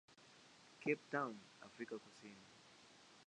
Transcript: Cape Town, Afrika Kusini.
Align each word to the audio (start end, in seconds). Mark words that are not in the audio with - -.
Cape 0.83 1.11
Town, 1.11 1.35
Afrika 1.63 1.93
Kusini. 1.99 2.47